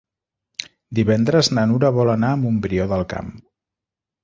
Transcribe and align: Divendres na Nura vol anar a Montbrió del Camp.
Divendres 0.99 1.51
na 1.59 1.67
Nura 1.73 1.93
vol 1.99 2.11
anar 2.15 2.33
a 2.33 2.41
Montbrió 2.47 2.91
del 2.95 3.07
Camp. 3.15 3.33